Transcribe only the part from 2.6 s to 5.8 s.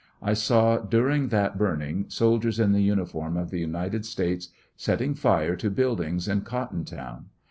the uniform of the United States setting fire to